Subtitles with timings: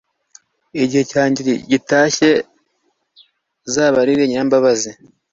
[0.83, 1.41] Igihe cyanjye
[1.71, 2.29] gitashye
[3.73, 4.91] zabarire Nyirambabazi,